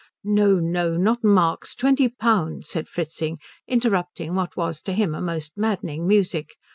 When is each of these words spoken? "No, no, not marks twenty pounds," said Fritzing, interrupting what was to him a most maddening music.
"No, 0.23 0.55
no, 0.59 0.97
not 0.97 1.23
marks 1.23 1.75
twenty 1.75 2.09
pounds," 2.09 2.71
said 2.71 2.87
Fritzing, 2.87 3.37
interrupting 3.67 4.33
what 4.33 4.57
was 4.57 4.81
to 4.81 4.93
him 4.93 5.13
a 5.13 5.21
most 5.21 5.51
maddening 5.55 6.07
music. 6.07 6.55